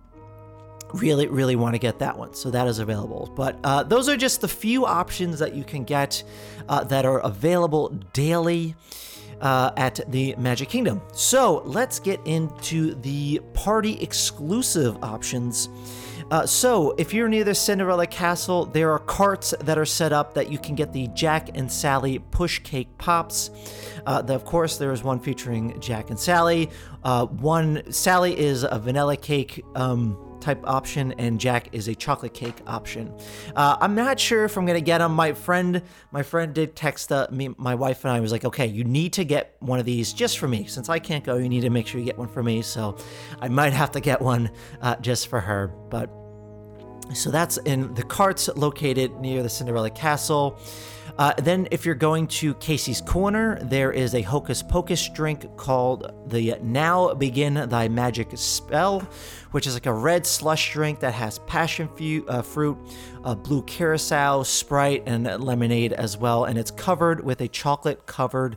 [0.95, 2.35] really, really want to get that one.
[2.35, 3.33] So that is available.
[3.35, 6.23] But uh, those are just the few options that you can get
[6.69, 8.75] uh, that are available daily.
[9.41, 11.01] Uh, at the Magic Kingdom.
[11.15, 15.71] So let's get into the party exclusive options.
[16.31, 20.35] Uh, so, if you're near the Cinderella Castle, there are carts that are set up
[20.35, 23.51] that you can get the Jack and Sally push cake pops.
[24.07, 26.71] Uh, the, of course, there is one featuring Jack and Sally.
[27.03, 29.65] Uh, one Sally is a vanilla cake.
[29.75, 33.15] Um, type option, and Jack is a chocolate cake option.
[33.55, 35.15] Uh, I'm not sure if I'm gonna get them.
[35.15, 38.67] My friend, my friend did text uh, me, my wife and I was like, okay,
[38.67, 40.67] you need to get one of these just for me.
[40.67, 42.63] Since I can't go, you need to make sure you get one for me.
[42.63, 42.97] So
[43.41, 45.69] I might have to get one uh, just for her.
[45.91, 46.11] But
[47.15, 50.59] so that's in the carts located near the Cinderella Castle.
[51.19, 56.13] Uh, then, if you're going to Casey's Corner, there is a Hocus Pocus drink called
[56.29, 59.01] the Now Begin Thy Magic Spell,
[59.51, 61.91] which is like a red slush drink that has passion
[62.27, 62.79] uh, fruit,
[63.43, 66.45] blue curacao, Sprite, and lemonade as well.
[66.45, 68.57] And it's covered with a chocolate covered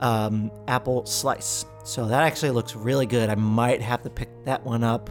[0.00, 1.66] um, apple slice.
[1.84, 3.28] So that actually looks really good.
[3.28, 5.10] I might have to pick that one up.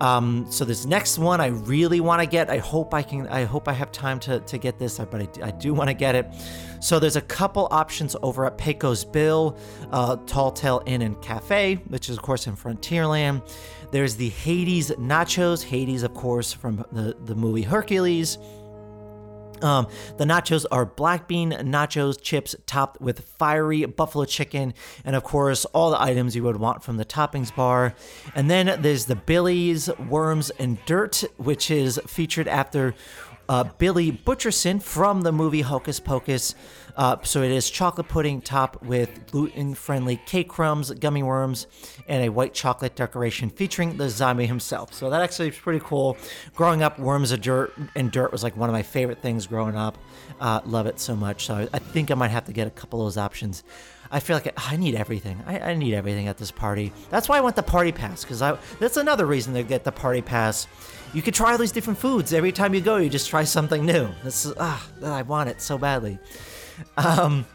[0.00, 2.50] Um, so this next one I really want to get.
[2.50, 3.26] I hope I can.
[3.28, 5.94] I hope I have time to, to get this, but I, I do want to
[5.94, 6.26] get it.
[6.80, 9.58] So there's a couple options over at Pecos Bill,
[9.90, 13.42] uh, Tall Tale Inn and Cafe, which is of course in Frontierland.
[13.90, 15.64] There's the Hades Nachos.
[15.64, 18.38] Hades, of course, from the the movie Hercules.
[19.62, 25.24] Um, the nachos are black bean nachos chips topped with fiery buffalo chicken, and of
[25.24, 27.94] course, all the items you would want from the toppings bar.
[28.34, 32.94] And then there's the Billy's Worms and Dirt, which is featured after
[33.48, 36.54] uh, Billy Butcherson from the movie Hocus Pocus.
[36.98, 41.68] Uh, so it is chocolate pudding topped with gluten-friendly cake crumbs, gummy worms,
[42.08, 44.92] and a white chocolate decoration featuring the zombie himself.
[44.92, 46.16] So that actually is pretty cool.
[46.56, 49.76] Growing up, worms and dirt and dirt was like one of my favorite things growing
[49.76, 49.96] up.
[50.40, 51.46] Uh, love it so much.
[51.46, 53.62] So I think I might have to get a couple of those options.
[54.10, 55.40] I feel like I need everything.
[55.46, 56.92] I, I need everything at this party.
[57.10, 60.22] That's why I want the party pass because that's another reason to get the party
[60.22, 60.66] pass.
[61.14, 62.96] You could try all these different foods every time you go.
[62.96, 64.08] You just try something new.
[64.24, 66.18] This is ah, I want it so badly.
[66.96, 67.46] Um,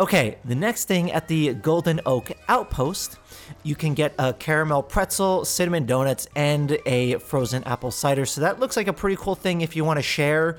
[0.00, 3.18] okay, the next thing at the Golden Oak Outpost,
[3.62, 8.26] you can get a caramel pretzel, cinnamon donuts, and a frozen apple cider.
[8.26, 10.58] So that looks like a pretty cool thing if you want to share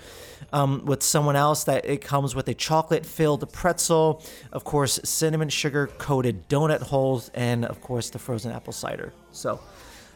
[0.52, 1.66] um, with someone else.
[1.66, 7.66] That it comes with a chocolate-filled pretzel, of course, cinnamon sugar coated donut holes, and
[7.66, 9.14] of course the frozen apple cider.
[9.32, 9.60] So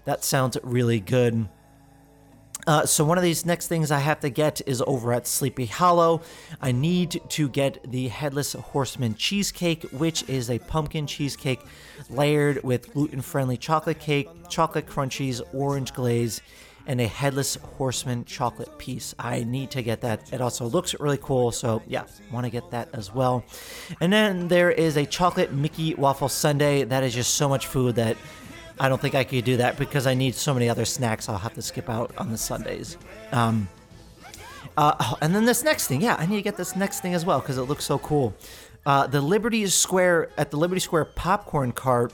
[0.06, 1.48] That sounds really good.
[2.66, 5.66] Uh, so one of these next things I have to get is over at Sleepy
[5.66, 6.22] Hollow.
[6.61, 11.59] I need to get the Headless Horseman cheesecake, which is a pumpkin cheesecake
[12.09, 16.41] layered with gluten-friendly chocolate cake, chocolate crunchies, orange glaze,
[16.86, 19.16] and a Headless Horseman chocolate piece.
[19.18, 20.32] I need to get that.
[20.34, 23.43] It also looks really cool, so yeah, want to get that as well.
[24.01, 26.84] And then there is a chocolate Mickey waffle sundae.
[26.84, 28.18] That is just so much food that
[28.80, 31.30] I don't think I could do that because I need so many other snacks.
[31.30, 32.98] I'll have to skip out on the Sundays.
[33.32, 33.68] Um,
[34.76, 37.26] uh, and then this next thing, yeah, I need to get this next thing as
[37.26, 38.34] well because it looks so cool.
[38.86, 42.12] Uh, the Liberty Square at the Liberty Square popcorn cart,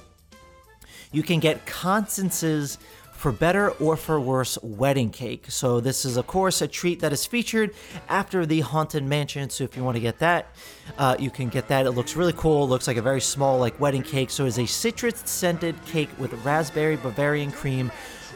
[1.11, 2.77] you can get Constance's
[3.19, 5.43] for better or for worse wedding cake.
[5.49, 7.75] So this is of course a treat that is featured
[8.07, 9.49] after the haunted mansion.
[9.49, 10.55] So if you want to get that,
[10.97, 11.85] uh, you can get that.
[11.85, 12.63] It looks really cool.
[12.63, 14.29] It looks like a very small like wedding cake.
[14.29, 17.91] So it's a citrus scented cake with raspberry Bavarian cream,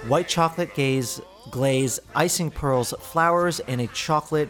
[0.10, 4.50] white chocolate glaze, glaze, icing pearls, flowers, and a chocolate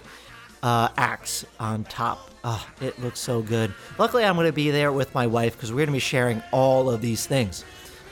[0.64, 2.32] uh, axe on top.
[2.44, 3.72] Oh, it looks so good.
[4.00, 6.42] Luckily, I'm going to be there with my wife because we're going to be sharing
[6.52, 7.64] all of these things.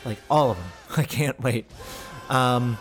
[0.05, 0.67] Like all of them.
[0.97, 1.65] I can't wait.
[2.32, 2.77] Um,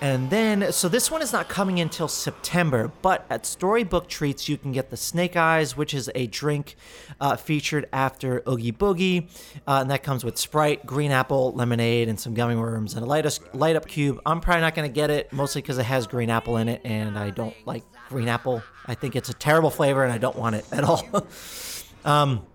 [0.00, 4.56] and then, so this one is not coming until September, but at Storybook Treats, you
[4.56, 6.76] can get the Snake Eyes, which is a drink
[7.20, 9.28] uh, featured after Oogie Boogie.
[9.66, 13.06] Uh, and that comes with Sprite, green apple, lemonade, and some gummy worms, and a
[13.06, 14.20] light, light up cube.
[14.24, 16.80] I'm probably not going to get it, mostly because it has green apple in it,
[16.84, 18.62] and I don't like green apple.
[18.86, 21.04] I think it's a terrible flavor, and I don't want it at all.
[22.04, 22.46] um,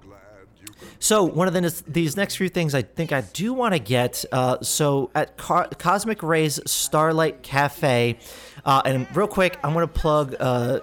[1.04, 4.24] so one of the, these next few things I think I do want to get.
[4.32, 8.18] Uh, so at Cosmic Rays Starlight Cafe,
[8.64, 10.80] uh, and real quick, I'm going to plug uh,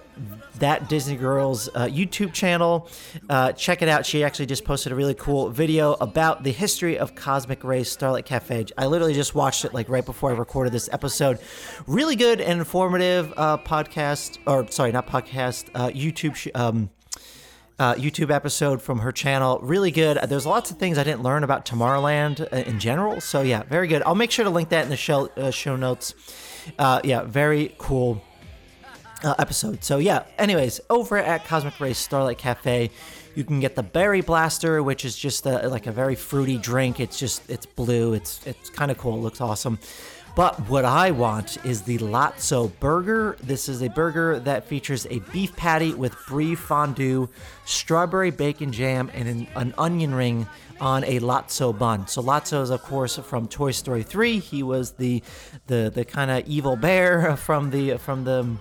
[0.58, 2.90] that Disney Girls uh, YouTube channel.
[3.30, 4.04] Uh, check it out.
[4.04, 8.26] She actually just posted a really cool video about the history of Cosmic Rays Starlight
[8.26, 8.66] Cafe.
[8.76, 11.38] I literally just watched it like right before I recorded this episode.
[11.86, 16.34] Really good and informative uh, podcast, or sorry, not podcast, YouTube.
[16.34, 16.90] Sh- um,
[17.80, 19.58] uh, YouTube episode from her channel.
[19.62, 20.18] Really good.
[20.28, 23.22] There's lots of things I didn't learn about Tomorrowland uh, in general.
[23.22, 24.02] So yeah, very good.
[24.04, 26.14] I'll make sure to link that in the show uh, show notes.
[26.78, 28.22] Uh, yeah, very cool
[29.24, 29.82] uh, episode.
[29.82, 30.24] So yeah.
[30.38, 32.90] Anyways, over at Cosmic Rays Starlight Cafe,
[33.34, 37.00] you can get the Berry Blaster, which is just a, like a very fruity drink.
[37.00, 38.12] It's just it's blue.
[38.12, 39.14] It's it's kind of cool.
[39.14, 39.78] It looks awesome.
[40.36, 43.36] But what I want is the Lotso burger.
[43.42, 47.28] This is a burger that features a beef patty with brie fondue,
[47.64, 50.46] strawberry bacon jam, and an, an onion ring
[50.80, 52.06] on a Lotso bun.
[52.06, 54.38] So Lotso is, of course, from Toy Story 3.
[54.38, 55.22] He was the
[55.66, 58.56] the the kind of evil bear from the from the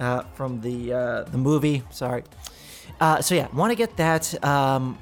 [0.00, 1.82] uh, from the uh, the movie.
[1.90, 2.24] Sorry.
[3.00, 4.42] Uh, so yeah, want to get that.
[4.44, 4.98] Um,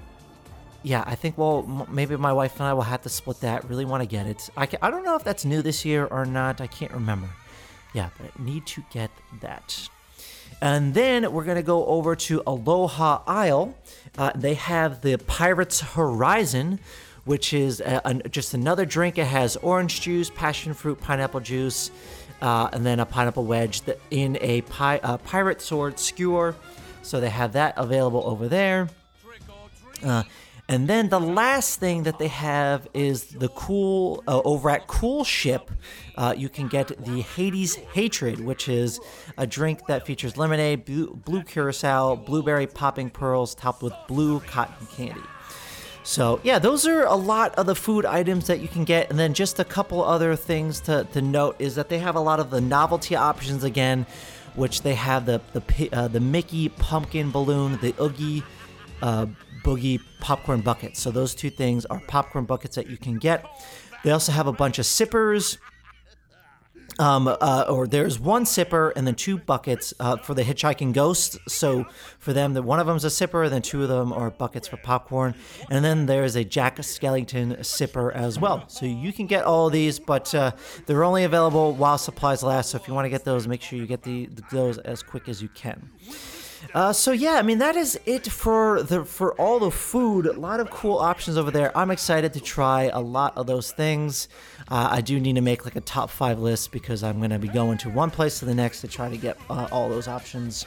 [0.83, 3.69] yeah, I think well maybe my wife and I will have to split that.
[3.69, 4.51] Really want to get it.
[4.57, 6.61] I can, I don't know if that's new this year or not.
[6.61, 7.29] I can't remember.
[7.95, 9.11] Yeah, but I need to get
[9.41, 9.89] that.
[10.61, 13.75] And then we're gonna go over to Aloha Isle.
[14.17, 16.79] Uh, they have the Pirates Horizon,
[17.25, 19.19] which is a, a, just another drink.
[19.19, 21.91] It has orange juice, passion fruit, pineapple juice,
[22.41, 26.55] uh, and then a pineapple wedge in a, pi- a pirate sword skewer.
[27.03, 28.89] So they have that available over there.
[30.05, 30.23] Uh,
[30.69, 35.25] and then the last thing that they have is the cool uh, over at Cool
[35.25, 35.71] Ship.
[36.17, 39.01] Uh, you can get the Hades Hatred, which is
[39.37, 44.87] a drink that features lemonade, blue, blue curacao, blueberry popping pearls, topped with blue cotton
[44.87, 45.21] candy.
[46.05, 49.19] So yeah, those are a lot of the food items that you can get, and
[49.19, 52.41] then just a couple other things to, to note is that they have a lot
[52.41, 54.07] of the novelty options again,
[54.55, 58.43] which they have the the uh, the Mickey pumpkin balloon, the Oogie.
[59.01, 59.27] Uh,
[59.65, 61.01] Boogie popcorn buckets.
[61.01, 63.45] So those two things are popcorn buckets that you can get.
[64.05, 65.59] They also have a bunch of sippers.
[66.99, 71.39] Um, uh, or there's one sipper and then two buckets uh, for the hitchhiking ghost.
[71.49, 71.87] So
[72.19, 74.69] for them, the one of them's a sipper, and then two of them are buckets
[74.69, 75.35] for popcorn.
[75.71, 78.69] And then there's a Jack Skellington sipper as well.
[78.69, 80.53] So you can get all these, but uh,
[80.85, 82.71] they're only available while supplies last.
[82.71, 85.31] So if you want to get those, make sure you get the, those as quick
[85.31, 85.91] as you can.
[86.75, 90.27] Uh, so yeah, I mean that is it for the for all the food.
[90.27, 91.77] A lot of cool options over there.
[91.77, 94.29] I'm excited to try a lot of those things.
[94.69, 97.49] Uh, I do need to make like a top five list because I'm gonna be
[97.49, 100.65] going to one place to the next to try to get uh, all those options.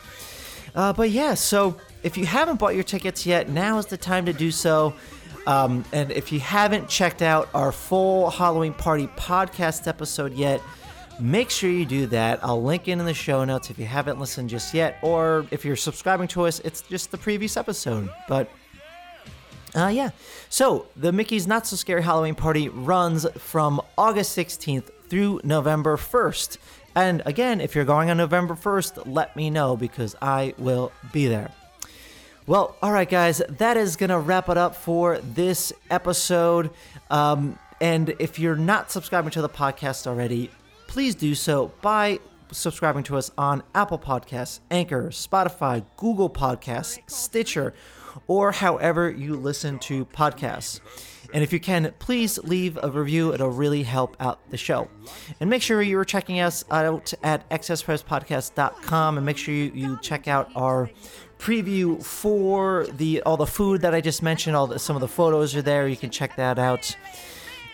[0.76, 4.26] Uh, but yeah, so if you haven't bought your tickets yet, now is the time
[4.26, 4.94] to do so.
[5.48, 10.62] Um, and if you haven't checked out our full Halloween Party podcast episode yet,
[11.20, 12.40] make sure you do that.
[12.44, 15.66] I'll link in in the show notes if you haven't listened just yet, or if
[15.66, 18.10] you're subscribing to us, it's just the previous episode.
[18.28, 18.50] But
[19.76, 20.12] uh, yeah.
[20.50, 26.58] So the Mickey's Not So Scary Halloween Party runs from August 16th through November 1st.
[26.96, 31.28] And again, if you're going on November 1st, let me know because I will be
[31.28, 31.52] there.
[32.48, 36.70] Well, all right, guys, that is going to wrap it up for this episode.
[37.10, 40.52] Um, and if you're not subscribing to the podcast already,
[40.88, 42.20] please do so by
[42.52, 47.74] subscribing to us on Apple Podcasts, Anchor, Spotify, Google Podcasts, Stitcher,
[48.28, 50.80] or however you listen to podcasts.
[51.34, 53.34] And if you can, please leave a review.
[53.34, 54.88] It'll really help out the show.
[55.40, 60.28] And make sure you're checking us out at excesspresspodcast.com and make sure you, you check
[60.28, 60.90] out our
[61.38, 64.56] preview for the all the food that I just mentioned.
[64.56, 65.88] All the, some of the photos are there.
[65.88, 66.96] You can check that out.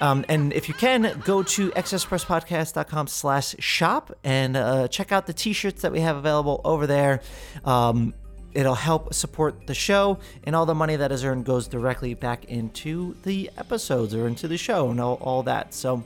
[0.01, 5.33] Um, and if you can, go to excesspresspodcast.com slash shop and uh, check out the
[5.33, 7.21] t-shirts that we have available over there.
[7.63, 8.13] Um,
[8.53, 12.45] it'll help support the show, and all the money that is earned goes directly back
[12.45, 15.73] into the episodes or into the show and all, all that.
[15.73, 16.03] So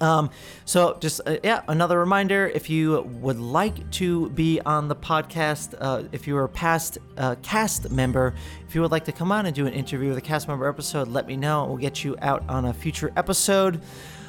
[0.00, 0.30] um,
[0.64, 5.74] so just uh, yeah, another reminder: if you would like to be on the podcast,
[5.80, 8.34] uh, if you are a past uh, cast member,
[8.68, 10.68] if you would like to come on and do an interview with a cast member
[10.68, 11.64] episode, let me know.
[11.66, 13.80] We'll get you out on a future episode.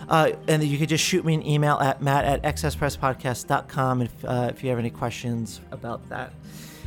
[0.09, 4.47] Uh, and you could just shoot me an email at matt at excesspresspodcast.com if, uh,
[4.49, 6.31] if you have any questions about that.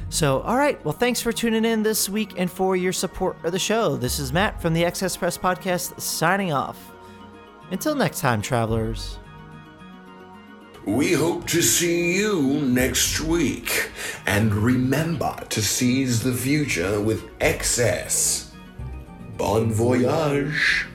[0.09, 0.83] So, all right.
[0.85, 3.97] Well, thanks for tuning in this week and for your support of the show.
[3.97, 6.90] This is Matt from the Excess Press Podcast signing off.
[7.71, 9.19] Until next time, travelers.
[10.87, 13.91] We hope to see you next week.
[14.27, 18.53] And remember to seize the future with excess.
[19.37, 20.87] Bon voyage.